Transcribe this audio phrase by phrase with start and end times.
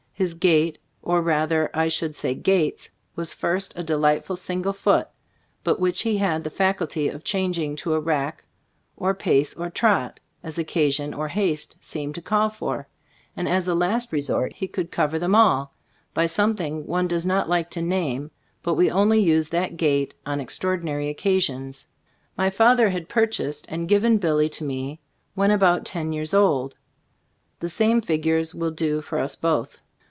[0.13, 5.07] His gait (or rather, I should say, gaits) was first a delight ful single foot;
[5.63, 8.43] but which he had the faculty of changing to a rack,
[8.95, 12.29] or pace or trot, as occasion or haste seemed 3be Storg of t&V Cbtldbood 91
[12.29, 12.87] to call for;
[13.35, 15.73] and as a last resort, he could cover them all
[16.13, 18.29] by something one does not like to name;
[18.61, 21.87] but we only used that gait on extraordinary occa sions.
[22.37, 24.99] My father had purchased and given Billy to me
[25.33, 26.75] when about ten years old.
[27.59, 29.79] The same figures will do for us both.